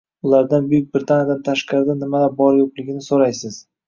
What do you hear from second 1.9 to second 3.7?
nimalar bor-yoʻqligini soʻraysiz.